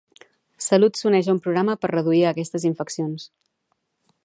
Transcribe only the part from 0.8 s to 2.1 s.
s'uneix a un programa per